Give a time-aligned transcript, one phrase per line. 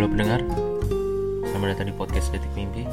[0.00, 0.40] Halo pendengar,
[1.44, 2.88] selamat datang di podcast Detik Mimpi.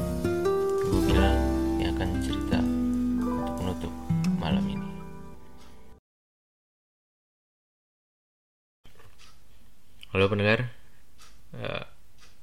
[0.92, 1.40] Gue bilang
[1.80, 3.92] yang akan cerita untuk menutup
[4.36, 4.88] malam ini.
[10.12, 10.68] Halo pendengar,
[11.56, 11.84] Eh,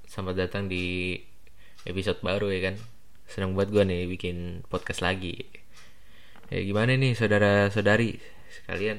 [0.09, 1.13] selamat datang di
[1.85, 2.81] episode baru ya kan?
[3.29, 5.45] Senang buat gue nih bikin podcast lagi.
[6.49, 8.17] Ya gimana nih saudara-saudari
[8.49, 8.97] sekalian?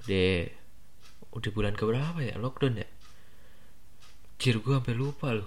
[0.00, 0.48] Udah,
[1.36, 2.40] udah bulan keberapa ya?
[2.40, 2.88] Lockdown ya
[4.42, 5.46] Jir gue sampai lupa loh.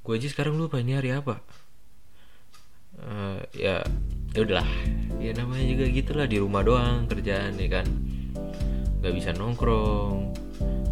[0.00, 1.44] Gue aja sekarang lupa ini hari apa.
[2.96, 3.84] Eh, Ya
[4.32, 4.64] ya udahlah.
[5.20, 7.84] Ya namanya juga gitulah di rumah doang kerjaan ya kan.
[9.04, 10.32] Gak bisa nongkrong.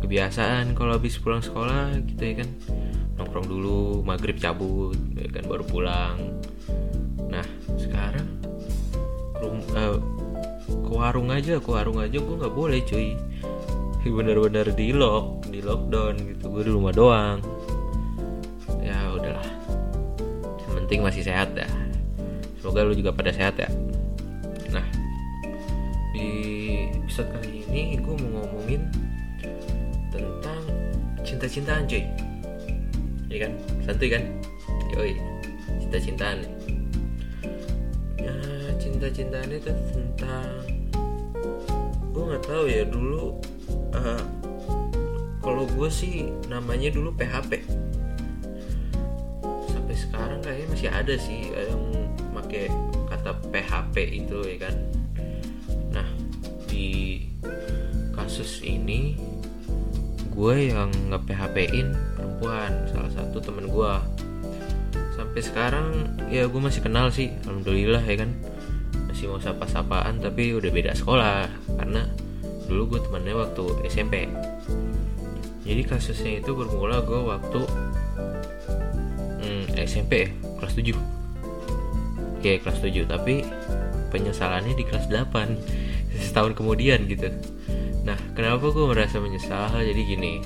[0.04, 2.48] Kebiasaan kalau habis pulang sekolah gitu ya kan.
[3.16, 6.20] Nongkrong dulu maghrib cabut ya kan baru pulang.
[7.32, 7.48] Nah
[7.80, 8.28] sekarang
[9.40, 9.96] rum, eh,
[10.68, 13.16] ke warung aja ke warung aja gue nggak boleh cuy
[14.08, 16.48] bener-bener di lock di lockdown gitu.
[16.48, 17.44] Gue di rumah doang.
[18.80, 19.44] Ya udahlah.
[20.64, 21.68] Yang penting masih sehat ya
[22.60, 23.68] semoga lu juga pada sehat ya.
[24.72, 24.86] Nah
[26.16, 26.28] di
[26.96, 28.88] episode kali ini gue mau ngomongin
[30.08, 30.62] tentang
[31.20, 32.04] cinta-cintaan cuy.
[33.28, 33.52] Ya kan?
[33.84, 34.24] Santuy kan?
[34.90, 35.14] Yoi
[35.90, 38.34] cinta-cintaan ya
[38.78, 40.50] cinta-cintaan itu tentang
[42.14, 43.38] gue nggak tahu ya dulu
[45.40, 47.64] kalau gue sih namanya dulu PHP
[49.68, 51.84] sampai sekarang kayaknya masih ada sih yang
[52.32, 52.70] pakai
[53.10, 54.74] kata PHP itu ya kan?
[55.90, 56.06] Nah
[56.70, 57.26] di
[58.14, 59.18] kasus ini
[60.30, 63.92] gue yang nge PHP-in perempuan salah satu temen gue
[65.18, 65.86] sampai sekarang
[66.30, 68.30] ya gue masih kenal sih alhamdulillah ya kan?
[69.10, 71.50] Masih mau sapa-sapaan tapi udah beda sekolah.
[71.76, 72.06] Karena
[72.70, 74.30] dulu gue temannya waktu SMP
[75.66, 77.60] jadi kasusnya itu bermula gue waktu
[79.42, 80.30] hmm, SMP
[80.62, 80.94] kelas 7
[82.40, 83.44] Oke kelas 7 tapi
[84.08, 85.28] penyesalannya di kelas 8
[86.24, 87.28] setahun kemudian gitu.
[88.00, 89.68] Nah kenapa gue merasa menyesal?
[89.76, 90.40] Jadi gini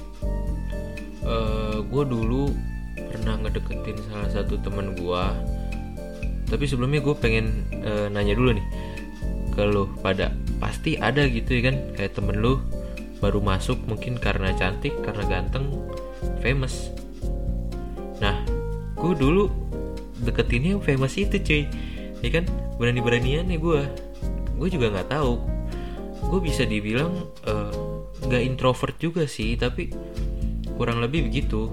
[1.24, 2.50] eh gue dulu
[2.98, 5.24] pernah ngedeketin salah satu teman gue
[6.50, 8.66] tapi sebelumnya gue pengen eh, nanya dulu nih
[9.56, 11.76] ke lo pada pasti ada gitu ya kan?
[11.96, 12.60] Kayak temen lu
[13.22, 15.70] baru masuk mungkin karena cantik karena ganteng
[16.44, 16.92] famous.
[18.20, 18.44] Nah
[18.94, 19.48] gue dulu
[20.22, 21.62] deketinnya yang famous itu cuy.
[22.20, 22.44] Ya kan?
[22.76, 23.80] Berani beranian nih gue
[24.60, 25.40] gue juga nggak tahu.
[26.24, 27.72] Gue bisa dibilang eh,
[28.24, 29.92] nggak introvert juga sih tapi
[30.76, 31.70] kurang lebih begitu.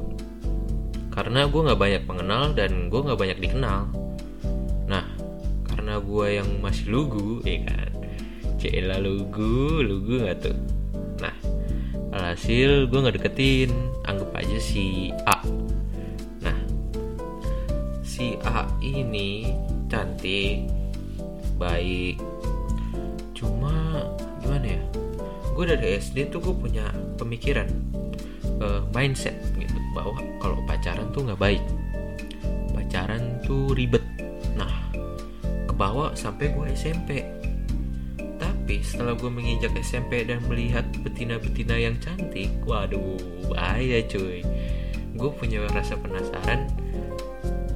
[1.12, 3.92] Karena gue nggak banyak mengenal dan gue nggak banyak dikenal.
[4.88, 5.06] Nah
[5.68, 7.91] karena gue yang masih lugu ya kan
[8.62, 10.58] Cila lugu lugu nggak tuh?
[11.18, 11.34] Nah
[12.14, 13.74] alhasil gue nggak deketin.
[14.06, 15.42] Anggap aja si A.
[16.46, 16.54] Nah
[18.06, 19.50] si A ini
[19.90, 20.70] cantik
[21.58, 22.22] baik.
[23.34, 24.06] Cuma
[24.46, 24.82] gimana ya?
[25.58, 26.86] Gue dari SD tuh gue punya
[27.18, 27.66] pemikiran
[28.46, 31.64] eh, mindset gitu bahwa kalau pacaran tuh nggak baik.
[32.78, 34.06] Pacaran tuh ribet.
[34.54, 34.70] Nah
[35.66, 37.26] kebawa sampai gue SMP
[38.62, 43.18] tapi setelah gue menginjak SMP dan melihat betina-betina yang cantik waduh
[43.50, 44.46] bahaya cuy.
[45.18, 46.70] Gue punya rasa penasaran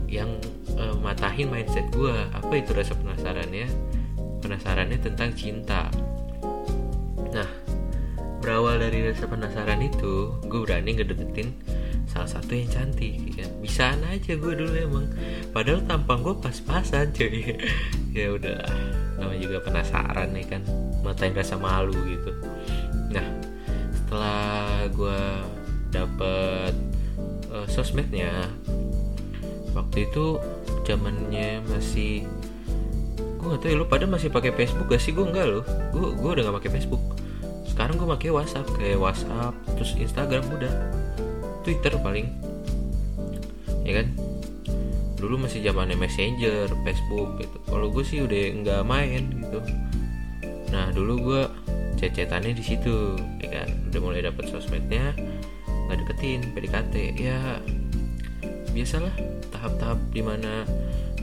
[0.06, 0.30] yang
[0.78, 3.66] eh, matahin mindset gue apa itu rasa penasarannya
[4.46, 5.90] penasarannya tentang cinta.
[7.34, 7.50] Nah
[8.46, 11.50] berawal dari rasa penasaran itu gue berani ngedeketin
[12.06, 13.52] salah satu yang cantik ya kan?
[13.58, 15.10] Bisaan aja gue dulu emang.
[15.50, 17.58] Padahal tampang gue pas-pasan cuy.
[18.16, 18.64] Ya udah
[19.16, 20.62] namanya juga penasaran nih kan
[21.02, 22.32] matain rasa malu gitu.
[23.12, 23.26] Nah
[23.94, 25.22] setelah gue
[25.92, 26.74] dapet
[27.52, 28.32] eh, sosmednya
[29.76, 30.40] waktu itu
[30.86, 32.24] zamannya masih
[33.16, 35.14] gue gak tau ya lo pada masih pakai Facebook gak sih?
[35.14, 35.62] Gue enggak lo
[35.94, 37.04] gue gue udah gak pakai Facebook.
[37.68, 40.74] Sekarang gue pakai WhatsApp kayak WhatsApp terus Instagram udah
[41.64, 42.28] Twitter paling.
[43.86, 44.25] Ya kan
[45.26, 47.58] dulu masih zamannya Messenger Facebook gitu.
[47.66, 49.60] Kalau gue sih udah nggak main gitu.
[50.70, 51.42] Nah dulu gue
[51.98, 53.70] cecetannya di situ ya kan?
[53.90, 55.18] Udah mulai dapet sosmednya
[55.90, 57.58] nggak deketin PDKT ya
[58.70, 59.14] biasalah
[59.50, 60.70] tahap-tahap di mana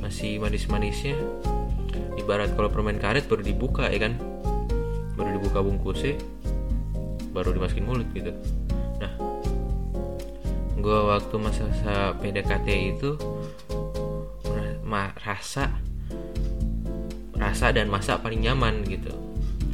[0.03, 1.15] masih manis-manisnya.
[2.19, 4.19] Ibarat kalau permen karet baru dibuka ya kan?
[5.15, 6.19] Baru dibuka bungkusnya
[7.31, 8.35] baru dimasukin mulut gitu.
[8.99, 9.13] Nah
[10.83, 13.15] gue waktu masa-masa PDKT itu
[15.43, 15.75] rasa
[17.35, 19.11] rasa dan masa paling nyaman gitu.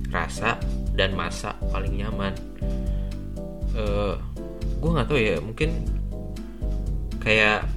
[0.08, 0.56] Rasa
[0.96, 2.32] dan masa paling nyaman.
[3.76, 4.16] Uh,
[4.80, 5.84] gue nggak tahu ya mungkin
[7.20, 7.68] kayak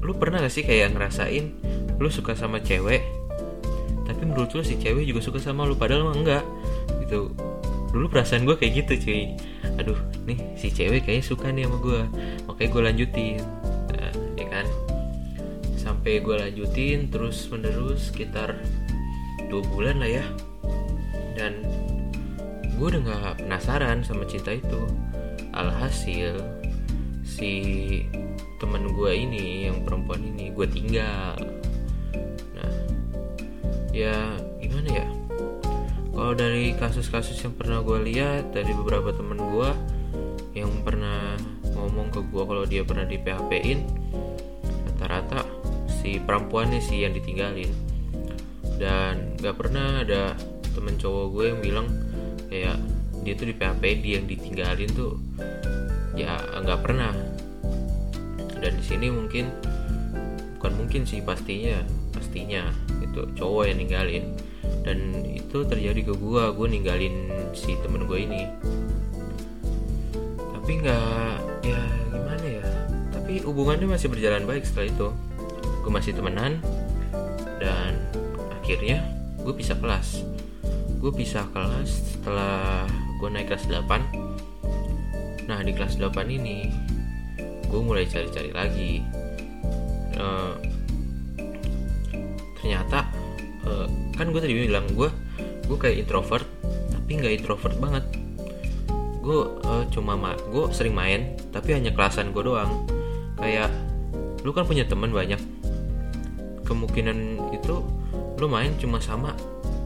[0.00, 1.52] lu pernah gak sih kayak ngerasain
[2.00, 3.04] lu suka sama cewek
[4.08, 6.44] tapi menurut lu si cewek juga suka sama lu padahal mah enggak
[7.02, 7.34] gitu.
[7.90, 9.22] Dulu perasaan gue kayak gitu cuy.
[9.82, 9.98] Aduh
[10.30, 12.00] nih si cewek kayaknya suka nih sama gue
[12.46, 13.42] makanya gue lanjutin
[16.00, 18.56] sampai gue lanjutin terus menerus sekitar
[19.52, 20.24] dua bulan lah ya.
[21.36, 21.60] Dan
[22.72, 24.80] gue udah nggak penasaran sama cinta itu.
[25.52, 26.40] Alhasil
[27.20, 27.52] si
[28.56, 31.36] temen gue ini yang perempuan ini gue tinggal.
[32.56, 32.72] Nah
[33.92, 35.08] ya gimana ya?
[36.16, 39.70] Kalau dari kasus-kasus yang pernah gue lihat dari beberapa temen gue
[40.56, 41.36] yang pernah
[41.76, 43.84] ngomong ke gue kalau dia pernah di PHP in
[44.88, 45.59] rata-rata
[46.00, 47.68] si perempuannya sih yang ditinggalin.
[48.80, 50.32] Dan gak pernah ada
[50.72, 51.86] temen cowok gue yang bilang
[52.48, 52.80] kayak
[53.20, 55.20] dia tuh di PHP dia yang ditinggalin tuh
[56.16, 57.12] ya nggak pernah.
[58.60, 59.52] Dan di sini mungkin
[60.56, 62.72] bukan mungkin sih pastinya pastinya
[63.04, 64.24] itu cowok yang ninggalin.
[64.80, 68.48] Dan itu terjadi ke gue gue ninggalin si temen gue ini.
[70.56, 71.36] Tapi nggak
[71.68, 72.64] ya gimana ya
[73.12, 75.08] tapi hubungannya masih berjalan baik setelah itu
[75.80, 76.60] gue masih temenan
[77.60, 77.96] dan
[78.60, 79.02] akhirnya
[79.40, 80.24] gue pisah kelas.
[81.00, 82.84] Gue pisah kelas setelah
[83.20, 86.70] gue naik kelas 8 nah di kelas 8 ini
[87.66, 88.92] gue mulai cari-cari lagi.
[90.20, 90.54] Uh,
[92.60, 93.08] ternyata
[93.64, 95.08] uh, kan gue tadi bilang gue
[95.64, 96.46] gue kayak introvert
[96.92, 98.04] tapi nggak introvert banget.
[99.20, 102.86] Gue uh, cuma ma gue sering main tapi hanya kelasan gue doang.
[103.40, 103.72] Kayak
[104.44, 105.40] lu kan punya teman banyak
[106.70, 107.82] kemungkinan itu
[108.38, 109.34] lu main cuma sama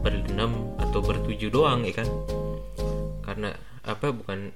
[0.05, 2.09] berenam atau bertujuh doang ya kan?
[3.25, 3.49] Karena
[3.81, 4.53] apa bukan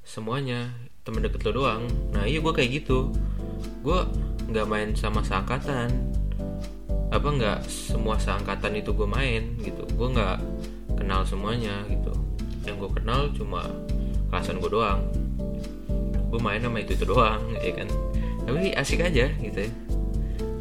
[0.00, 0.72] semuanya
[1.04, 1.84] temen deket lo doang.
[2.16, 3.12] Nah iya gue kayak gitu.
[3.84, 4.08] Gue
[4.48, 5.92] nggak main sama seangkatan.
[7.12, 9.84] Apa nggak semua seangkatan itu gue main gitu.
[9.92, 10.40] Gue nggak
[10.96, 12.16] kenal semuanya gitu.
[12.64, 13.68] Yang gue kenal cuma
[14.32, 15.04] kelasan gue doang.
[16.32, 17.88] Gue main sama itu itu doang ya kan?
[18.48, 19.89] Tapi asik aja gitu ya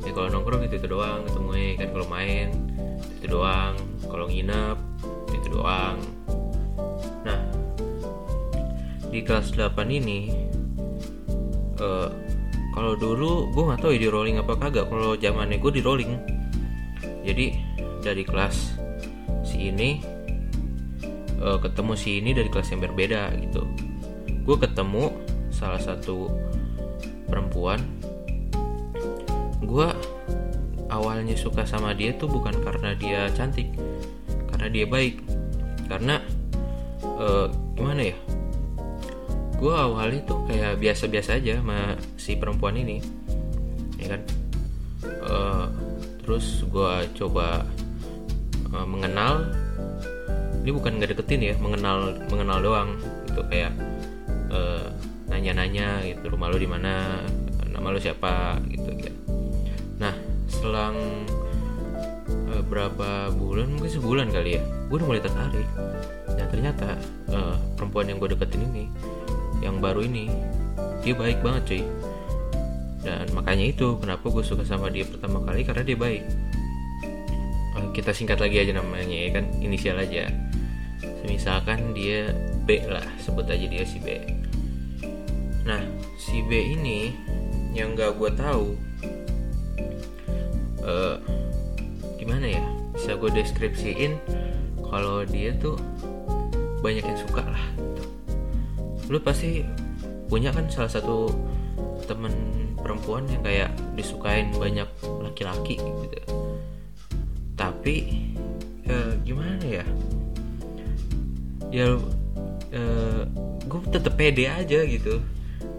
[0.10, 2.48] ya kalau nongkrong itu itu doang ketemu ya kan kalau main
[3.22, 3.76] itu doang.
[4.10, 4.78] Kalau nginep
[5.38, 5.98] itu doang.
[7.22, 7.40] Nah
[9.14, 10.34] di kelas 8 ini
[11.78, 12.10] uh,
[12.74, 14.90] kalau dulu gue nggak tahu ya di rolling apa kagak.
[14.90, 16.12] Kalau zamannya gue di rolling.
[17.22, 17.46] Jadi
[18.02, 18.80] dari kelas
[19.46, 20.02] si ini
[21.38, 23.62] uh, ketemu si ini dari kelas yang berbeda gitu.
[24.42, 25.14] Gue ketemu
[25.54, 26.34] salah satu
[27.30, 27.78] perempuan
[29.64, 29.88] gue
[30.90, 33.70] awalnya suka sama dia tuh bukan karena dia cantik
[34.52, 35.24] karena dia baik.
[35.88, 36.20] Karena
[37.04, 37.48] uh,
[37.78, 38.18] gimana ya?
[39.56, 43.00] Gue awalnya tuh kayak biasa-biasa aja sama si perempuan ini
[44.00, 44.22] ya kan?
[45.24, 45.66] Uh,
[46.24, 47.64] terus gue coba
[48.76, 49.48] uh, mengenal
[50.60, 52.90] ini bukan nggak deketin ya mengenal mengenal doang
[53.32, 53.72] gitu kayak
[54.52, 54.92] uh,
[55.32, 57.24] nanya-nanya gitu rumah lo di mana?
[57.70, 58.60] Nama lo siapa?
[58.68, 59.29] gitu nah
[60.60, 61.00] selang
[62.52, 64.64] uh, berapa bulan mungkin sebulan kali ya.
[64.92, 65.70] Gue udah mulai tertarik.
[66.36, 67.00] Dan ternyata
[67.32, 68.86] uh, perempuan yang gue deketin ini
[69.60, 70.32] yang baru ini
[71.04, 71.84] dia baik banget cuy.
[73.00, 76.24] Dan makanya itu kenapa gue suka sama dia pertama kali karena dia baik.
[77.80, 79.48] Eh, kita singkat lagi aja namanya ya kan?
[79.64, 80.28] Inisial aja.
[81.24, 82.36] Misalkan dia
[82.68, 84.20] B lah sebut aja dia si B.
[85.64, 85.80] Nah
[86.20, 87.16] si B ini
[87.72, 88.89] yang gak gue tahu
[90.90, 91.16] uh,
[92.18, 92.64] gimana ya?
[92.98, 94.18] Bisa gue deskripsiin
[94.82, 95.78] kalau dia tuh
[96.82, 97.66] banyak yang suka lah
[99.10, 99.66] lu pasti
[100.30, 101.34] punya kan salah satu
[102.06, 102.32] temen
[102.78, 104.86] perempuan yang kayak disukain banyak
[105.26, 106.22] laki-laki gitu.
[107.58, 107.96] Tapi
[108.86, 109.86] eh, gimana ya?
[111.74, 111.98] Ya
[112.70, 113.22] eh,
[113.66, 115.18] gue tetep pede aja gitu.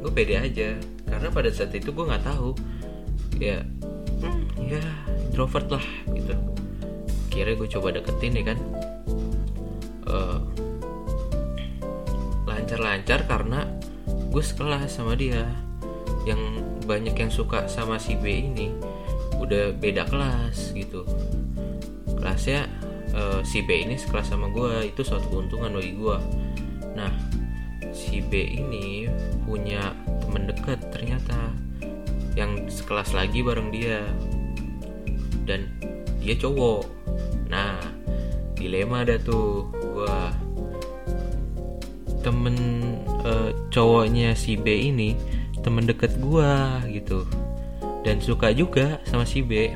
[0.02, 0.74] Gue pede aja.
[1.06, 2.58] Karena pada saat itu gue nggak tahu
[3.38, 3.62] ya
[5.40, 6.36] introvert lah gitu.
[7.32, 8.58] Kira gue coba deketin ya kan.
[10.04, 10.44] Uh,
[12.44, 13.64] lancar-lancar karena
[14.04, 15.48] gue sekelas sama dia.
[16.28, 18.68] Yang banyak yang suka sama si B ini
[19.40, 21.08] udah beda kelas gitu.
[22.20, 22.68] Kelasnya
[23.16, 26.18] uh, si B ini sekelas sama gue itu suatu keuntungan bagi gue
[26.90, 27.08] nah
[27.94, 29.06] si B ini
[29.46, 31.54] punya temen dekat ternyata
[32.34, 34.02] yang sekelas lagi bareng dia
[35.50, 35.66] dan
[36.22, 36.86] dia cowok.
[37.50, 37.82] Nah
[38.54, 39.66] dilema ada tuh.
[39.74, 40.18] Gue
[42.22, 42.54] temen
[43.26, 45.18] uh, cowoknya si B ini
[45.66, 47.26] temen deket gua gitu.
[48.06, 49.74] Dan suka juga sama si B.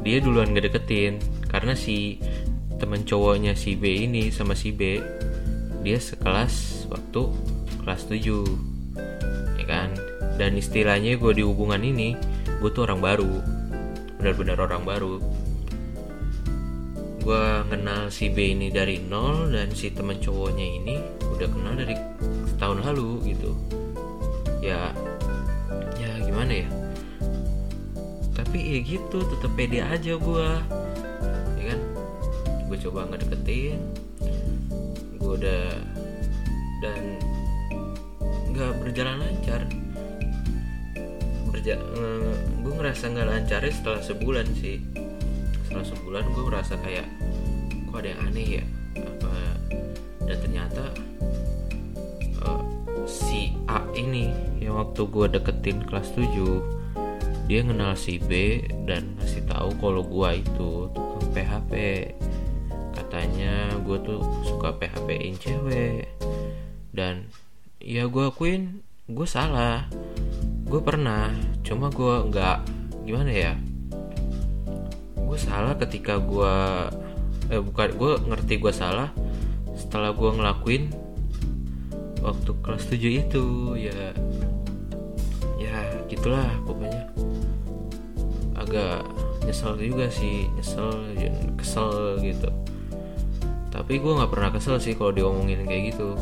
[0.00, 1.20] Dia duluan ngedeketin
[1.52, 2.18] karena si
[2.80, 4.98] temen cowoknya si B ini sama si B
[5.84, 7.22] dia sekelas waktu
[7.84, 9.92] kelas 7 ya kan?
[10.34, 12.18] Dan istilahnya gue di hubungan ini
[12.58, 13.53] gue tuh orang baru
[14.24, 15.14] benar-benar orang baru.
[17.20, 20.96] Gue kenal si B ini dari nol dan si teman cowoknya ini
[21.28, 21.92] udah kenal dari
[22.48, 23.52] setahun lalu gitu.
[24.64, 24.96] Ya
[26.00, 26.68] ya gimana ya?
[28.32, 30.48] Tapi ya gitu tetep pede aja gue
[31.60, 31.80] ya kan?
[32.64, 33.76] Gue coba ngedeketin.
[35.20, 35.68] Gue udah
[36.80, 37.20] dan
[38.56, 39.68] nggak berjalan lancar
[41.54, 41.78] Berja
[42.66, 44.82] gue ngerasa nggak lancar setelah sebulan sih.
[45.70, 47.06] Setelah sebulan gue merasa kayak
[47.86, 48.64] kok ada yang aneh ya?
[48.98, 49.30] Apa?
[50.26, 50.84] Dan ternyata
[52.42, 52.62] uh,
[53.06, 59.46] si A ini yang waktu gue deketin kelas 7 dia kenal si B dan ngasih
[59.46, 61.72] tahu kalau gue itu tukang PHP
[62.98, 66.10] katanya gue tuh suka PHP-in cewek.
[66.90, 67.30] Dan
[67.78, 69.84] ya gue akuin gue salah
[70.64, 71.28] gue pernah
[71.60, 72.58] cuma gue nggak
[73.04, 73.52] gimana ya?
[75.20, 76.54] Gue salah ketika gue
[77.52, 79.12] eh bukan gue ngerti gue salah
[79.76, 80.88] setelah gue ngelakuin
[82.24, 82.96] waktu kelas 7
[83.28, 83.44] itu
[83.76, 84.16] ya
[85.60, 85.76] ya
[86.08, 87.12] gitulah pokoknya.
[88.56, 89.04] Agak
[89.44, 91.12] nyesel juga sih nyesel
[91.60, 92.48] kesel gitu.
[93.68, 96.16] Tapi gue nggak pernah kesel sih kalau diomongin kayak gitu.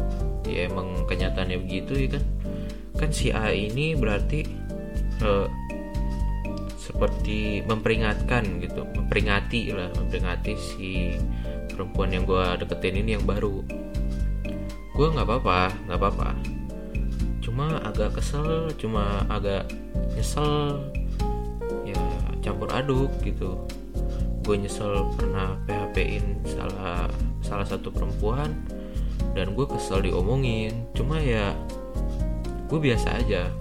[0.51, 2.25] Ya emang kenyataannya begitu ya kan
[3.03, 4.47] kan si A ini berarti
[5.27, 5.51] uh,
[6.79, 11.19] seperti memperingatkan gitu memperingati lah memperingati si
[11.67, 13.59] perempuan yang gue deketin ini yang baru.
[14.95, 16.31] Gue nggak apa-apa nggak apa-apa.
[17.43, 19.67] Cuma agak kesel cuma agak
[20.15, 20.87] nyesel
[21.83, 21.99] ya
[22.39, 23.59] campur aduk gitu.
[24.47, 27.11] Gue nyesel pernah PHP-in salah
[27.43, 28.55] salah satu perempuan
[29.35, 30.87] dan gue kesel diomongin.
[30.95, 31.51] Cuma ya
[32.73, 33.53] gue biasa aja.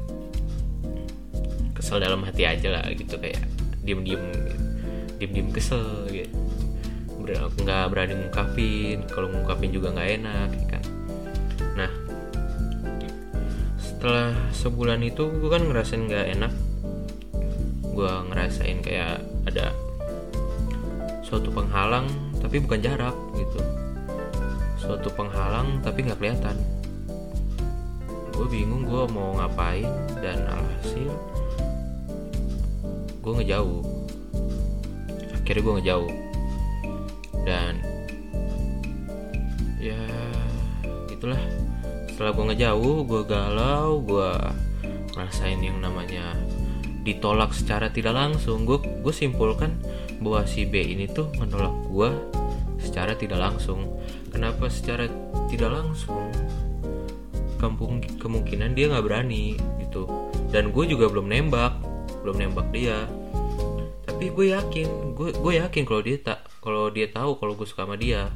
[1.76, 3.44] Kesel dalam hati aja lah gitu kayak
[3.84, 4.24] diem diem
[5.20, 6.32] diem diem kesel gitu
[7.32, 10.84] nggak berani ngungkapin kalau ngungkapin juga nggak enak ya kan.
[11.78, 11.92] Nah
[13.78, 16.54] setelah sebulan itu gue kan ngerasain nggak enak.
[17.92, 19.76] Gue ngerasain kayak ada
[21.22, 22.10] suatu penghalang
[22.42, 23.60] tapi bukan jarak gitu.
[24.82, 26.58] Suatu penghalang tapi nggak kelihatan
[28.42, 29.86] gue bingung gue mau ngapain
[30.18, 31.14] dan alhasil
[33.22, 33.86] gue ngejauh.
[35.38, 36.14] Akhirnya gue ngejauh.
[37.46, 37.74] Dan
[39.78, 40.02] ya
[41.14, 41.38] itulah.
[42.10, 44.34] Setelah gue ngejauh gue galau gue
[45.14, 46.34] ngerasain yang namanya
[47.06, 48.66] ditolak secara tidak langsung.
[48.66, 49.78] Gue gue simpulkan
[50.18, 52.10] bahwa si B ini tuh menolak gue
[52.82, 54.02] secara tidak langsung.
[54.34, 55.06] Kenapa secara
[55.46, 56.41] tidak langsung
[57.62, 60.10] kampung kemungkinan dia nggak berani gitu.
[60.50, 61.78] Dan gue juga belum nembak
[62.26, 63.06] belum nembak dia.
[64.06, 67.86] Tapi gue yakin gue gue yakin kalau dia tak kalau dia tahu kalau gue suka
[67.86, 68.34] sama dia.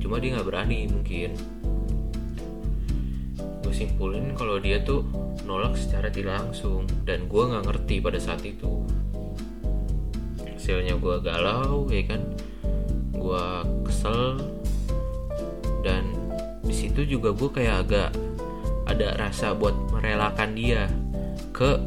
[0.00, 1.36] Cuma dia nggak berani mungkin.
[3.60, 5.04] Gue simpulin kalau dia tuh
[5.44, 6.88] nolak secara tidak langsung.
[7.04, 8.84] Dan gue nggak ngerti pada saat itu.
[10.44, 12.22] Hasilnya gue galau ya kan?
[13.12, 13.44] Gue
[13.88, 14.40] kesel.
[15.80, 16.12] Dan
[16.60, 18.10] di situ juga gue kayak agak
[18.98, 20.90] ada rasa buat merelakan dia
[21.54, 21.78] ke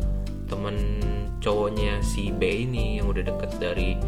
[0.48, 1.04] temen
[1.44, 4.00] cowoknya si B ini yang udah deket dari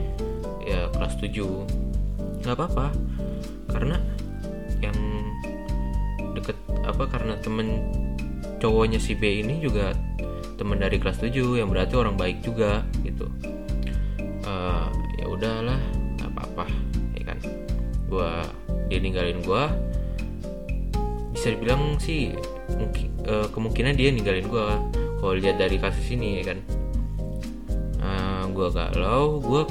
[0.64, 2.96] ya kelas 7 nggak apa-apa.
[3.68, 4.00] Karena
[4.80, 4.96] yang
[6.32, 6.56] deket
[6.88, 7.84] apa karena temen
[8.64, 9.92] cowoknya si B ini juga
[10.56, 13.28] temen dari kelas 7 yang berarti orang baik juga gitu.
[14.48, 14.88] Uh,
[15.20, 15.80] ya udahlah
[16.16, 16.72] nggak apa-apa
[17.20, 17.40] ya kan?
[18.08, 18.48] Gua
[18.88, 19.76] dia ninggalin gua.
[21.36, 24.80] Bisa dibilang sih mungkin uh, kemungkinan dia ninggalin gua
[25.20, 26.60] kalau lihat dari kasus ini ya kan?
[28.04, 29.64] Uh, gua galau gua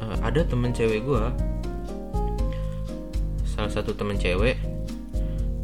[0.00, 1.32] uh, ada temen cewek gua.
[3.44, 4.56] Salah satu temen cewek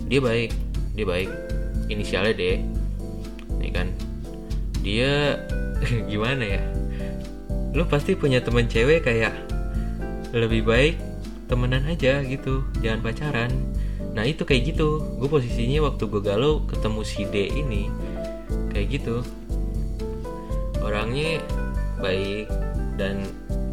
[0.08, 0.52] dia baik
[0.92, 1.30] dia baik.
[1.88, 2.42] Inisialnya D
[3.60, 3.88] ya kan?
[4.80, 5.40] Dia
[6.10, 6.62] gimana ya?
[7.74, 9.34] Lu pasti punya temen cewek kayak
[10.34, 10.96] lebih baik
[11.46, 13.50] temenan aja gitu jangan pacaran
[14.14, 15.02] nah itu kayak gitu.
[15.18, 17.90] Gue posisinya waktu gue galau ketemu si D ini.
[18.70, 19.26] Kayak gitu.
[20.78, 21.42] Orangnya
[21.98, 22.46] baik
[22.94, 23.26] dan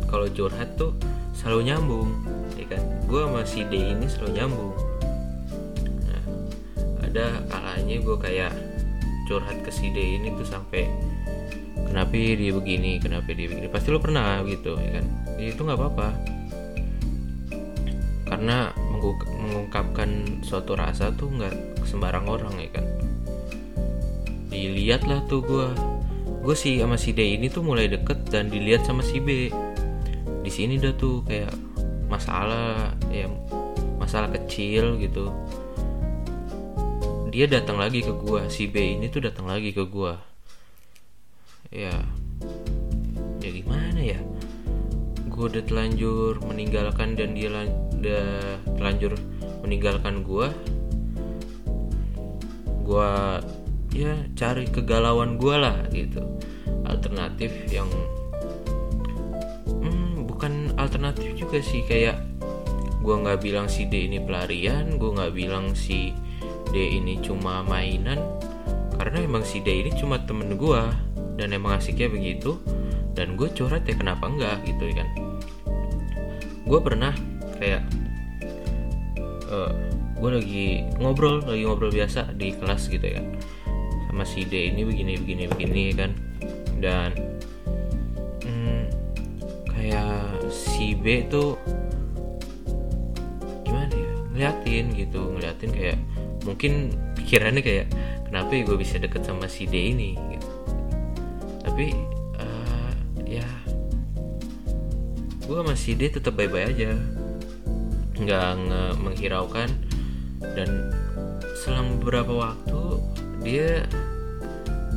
[0.09, 0.97] kalau curhat tuh
[1.37, 2.09] selalu nyambung
[2.57, 2.81] ya kan?
[3.05, 4.73] Gue sama si D ini selalu nyambung.
[6.09, 6.23] Nah
[7.05, 8.51] ada kalanya gue kayak
[9.29, 10.89] curhat ke si D ini tuh sampai
[11.85, 12.97] kenapa dia begini?
[12.97, 13.67] Kenapa dia begini?
[13.69, 15.05] Pasti lo pernah gitu ya kan?
[15.37, 16.07] Ya, itu nggak apa-apa.
[18.31, 18.71] Karena
[19.61, 22.85] mengungkapkan suatu rasa tuh nggak sembarang orang ya kan?
[24.49, 25.67] Dilihat lah tuh gue
[26.41, 29.53] gue sih sama si D ini tuh mulai deket dan dilihat sama si B.
[30.41, 31.53] Di sini udah tuh kayak
[32.09, 33.29] masalah ya
[34.01, 35.29] masalah kecil gitu.
[37.29, 40.13] Dia datang lagi ke gue si B ini tuh datang lagi ke gue
[41.71, 41.95] ya
[43.39, 44.17] ya gimana ya?
[45.31, 49.15] Gue udah telanjur meninggalkan dan dia udah telanjur
[49.71, 50.51] meninggalkan gue
[52.83, 53.11] gue
[53.95, 56.19] ya cari kegalauan gue lah gitu.
[56.83, 57.87] Alternatif yang
[59.63, 62.19] hmm, bukan alternatif juga sih kayak
[62.99, 66.11] gue nggak bilang si D ini pelarian gue nggak bilang si
[66.67, 68.19] D ini cuma mainan
[68.99, 70.83] karena emang si D ini cuma temen gue
[71.39, 72.59] dan emang asiknya begitu
[73.15, 75.07] dan gue curhat ya kenapa enggak gitu kan.
[76.67, 77.15] Gue pernah
[77.55, 78.00] kayak
[79.51, 79.71] eh,
[80.17, 80.67] gue lagi
[80.97, 83.21] ngobrol lagi ngobrol biasa di kelas gitu ya.
[84.07, 86.11] Sama si D ini begini begini begini kan.
[86.81, 87.11] Dan
[88.47, 88.83] hmm,
[89.69, 91.59] kayak si B tuh
[93.67, 95.99] gimana ya ngeliatin gitu ngeliatin kayak
[96.41, 97.87] mungkin pikirannya kayak
[98.25, 100.17] kenapa ya gue bisa deket sama si D ini?
[100.17, 100.49] Gitu.
[101.61, 101.87] Tapi
[102.39, 102.91] uh,
[103.27, 103.47] ya
[105.45, 106.95] gue masih dia tetap baik-baik aja
[108.21, 108.61] nggak
[109.01, 109.69] menghiraukan.
[110.41, 110.89] Dan
[111.61, 112.81] selang beberapa waktu
[113.45, 113.85] dia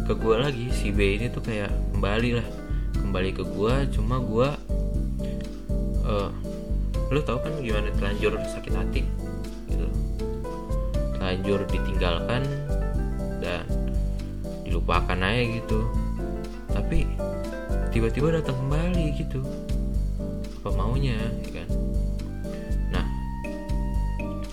[0.05, 0.67] ke gue lagi.
[0.73, 2.49] Si B ini tuh kayak kembali lah.
[3.01, 4.49] Kembali ke gue cuma gue
[6.09, 6.31] uh,
[7.13, 9.03] lo tau kan gimana telanjur sakit hati?
[9.69, 9.89] Gitu.
[11.21, 12.43] Telanjur ditinggalkan
[13.45, 13.65] dan
[14.65, 15.85] dilupakan aja gitu.
[16.73, 17.05] Tapi
[17.93, 19.45] tiba-tiba datang kembali gitu.
[20.65, 21.69] Apa maunya ya kan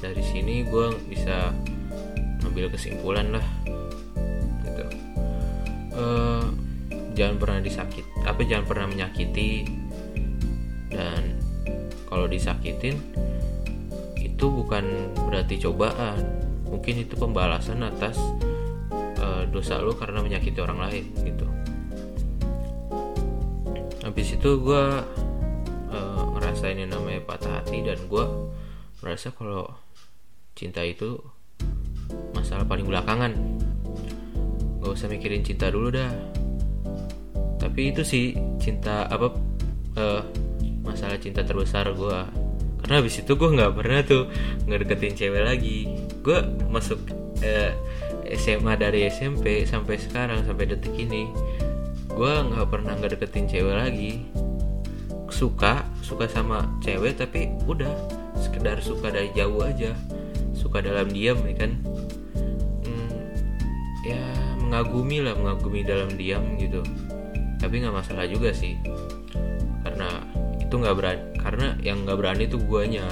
[0.01, 1.53] dari sini gue bisa
[2.41, 3.45] ambil kesimpulan lah
[4.65, 4.85] gitu.
[5.93, 6.43] Uh,
[7.13, 9.69] jangan pernah disakit apa jangan pernah menyakiti.
[10.91, 11.37] Dan
[12.09, 12.97] kalau disakitin
[14.17, 16.19] itu bukan berarti cobaan.
[16.65, 18.17] Mungkin itu pembalasan atas
[19.21, 21.45] uh, dosa lo karena menyakiti orang lain gitu.
[24.01, 24.83] Habis itu gue
[25.93, 28.25] uh, ngerasain yang namanya patah hati dan gue
[28.99, 29.69] merasa kalau
[30.61, 31.17] cinta itu
[32.37, 33.33] masalah paling belakangan.
[34.85, 36.13] Gak usah mikirin cinta dulu dah.
[37.57, 39.33] Tapi itu sih cinta apa
[39.97, 40.21] uh,
[40.85, 42.19] masalah cinta terbesar gue
[42.81, 44.29] karena habis itu gue nggak pernah tuh
[44.69, 45.89] ngedeketin cewek lagi.
[46.21, 47.01] Gue masuk
[47.41, 47.73] uh,
[48.25, 51.25] eh, SMA dari SMP sampai sekarang sampai detik ini
[52.11, 54.13] gue nggak pernah nggak deketin cewek lagi.
[55.29, 57.89] Suka suka sama cewek tapi udah
[58.37, 59.93] sekedar suka dari jauh aja
[60.71, 61.71] suka dalam diam ya kan?
[62.87, 63.11] Hmm,
[64.07, 64.23] ya
[64.63, 66.79] mengagumi lah mengagumi dalam diam gitu.
[67.59, 68.79] Tapi nggak masalah juga sih.
[69.83, 70.07] Karena
[70.63, 73.03] itu nggak berani karena yang nggak berani itu guanya.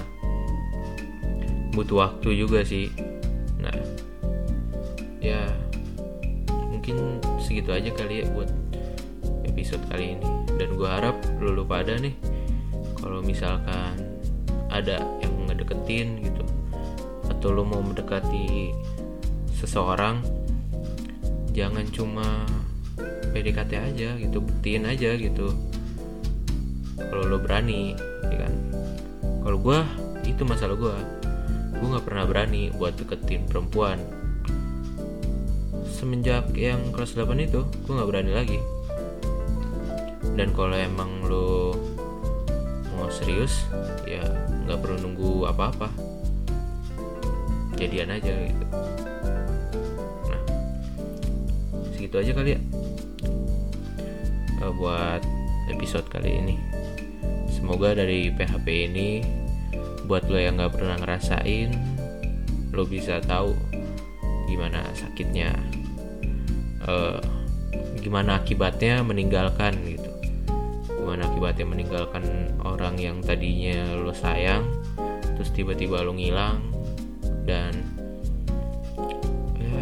[1.75, 2.87] Butuh waktu juga sih.
[3.59, 3.75] Nah
[5.19, 5.43] ya
[6.71, 8.47] mungkin segitu aja kali ya buat
[9.43, 10.23] episode kali ini.
[10.55, 12.15] Dan gue harap lu lupa ada nih
[13.03, 13.99] kalau misalkan
[14.71, 16.38] ada yang ngedeketin gitu
[17.39, 18.75] atau lo mau mendekati
[19.55, 20.19] seseorang
[21.55, 22.43] jangan cuma
[23.31, 25.55] PDKT aja gitu buktiin aja gitu.
[26.99, 27.95] Kalau lo berani
[28.27, 28.53] ya kan?
[29.39, 29.79] Kalau gue
[30.27, 30.95] itu masalah gue
[31.79, 34.03] gue nggak pernah berani buat deketin perempuan.
[35.87, 38.59] Semenjak yang kelas 8 itu gue nggak berani lagi.
[40.35, 41.71] Dan kalau emang lo
[42.99, 43.63] mau serius
[44.03, 44.27] ya
[44.67, 46.18] nggak perlu nunggu apa-apa
[47.79, 48.65] jadian aja gitu.
[50.27, 50.41] Nah
[51.95, 52.61] segitu aja kali ya.
[54.59, 55.23] Uh, buat
[55.71, 56.55] episode kali ini.
[57.47, 59.09] Semoga dari PHP ini
[60.03, 61.71] buat lo yang nggak pernah ngerasain
[62.75, 63.55] lo bisa tahu
[64.51, 65.55] gimana sakitnya.
[66.83, 67.23] Uh,
[68.03, 70.11] gimana akibatnya meninggalkan gitu.
[70.99, 72.23] Gimana akibatnya meninggalkan
[72.59, 74.67] orang yang tadinya lo sayang
[75.39, 76.78] terus tiba-tiba lo ngilang
[77.49, 77.73] dan
[79.57, 79.81] ya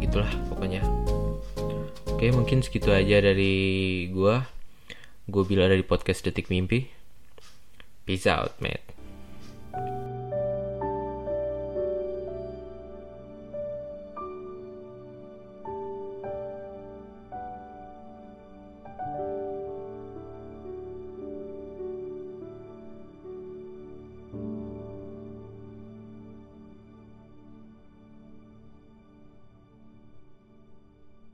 [0.00, 0.80] gitulah pokoknya.
[2.08, 4.48] Oke mungkin segitu aja dari gua.
[5.28, 6.88] Gue bilang dari podcast detik mimpi.
[8.08, 8.87] Peace out mate